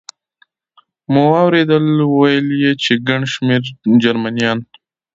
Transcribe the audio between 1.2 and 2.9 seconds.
واورېدل، ویل یې